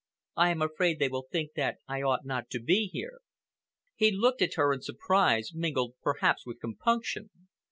I 0.35 0.49
am 0.49 0.63
afraid 0.63 0.97
they 0.97 1.09
will 1.09 1.27
think 1.31 1.51
that 1.53 1.77
I 1.87 2.01
ought 2.01 2.25
not 2.25 2.49
to 2.53 2.59
be 2.59 2.87
here." 2.87 3.19
He 3.95 4.09
looked 4.11 4.41
at 4.41 4.55
her 4.55 4.73
in 4.73 4.81
surprise, 4.81 5.51
mingled, 5.53 5.93
perhaps, 6.01 6.43
with 6.43 6.59
compunction. 6.59 7.29